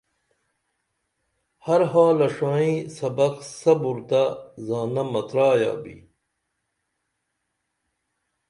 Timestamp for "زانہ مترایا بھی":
4.67-5.97